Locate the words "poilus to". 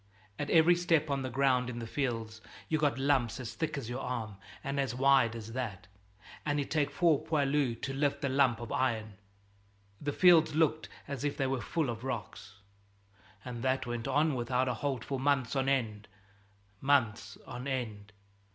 7.23-7.93